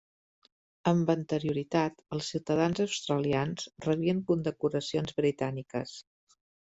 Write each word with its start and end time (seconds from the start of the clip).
Amb 0.91 1.09
anterioritat, 1.13 2.01
els 2.17 2.29
ciutadans 2.33 2.81
australians 2.85 3.67
rebien 3.87 4.25
condecoracions 4.31 5.19
britàniques. 5.21 5.95